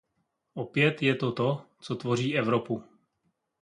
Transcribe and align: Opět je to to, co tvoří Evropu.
Opět 0.53 1.01
je 1.01 1.15
to 1.15 1.31
to, 1.31 1.61
co 1.79 1.95
tvoří 1.95 2.37
Evropu. 2.37 2.83